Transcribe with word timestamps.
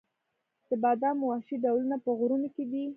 د 0.67 0.69
بادامو 0.83 1.23
وحشي 1.27 1.55
ډولونه 1.63 1.95
په 2.03 2.09
غرونو 2.19 2.47
کې 2.55 2.63
دي؟ 2.71 2.83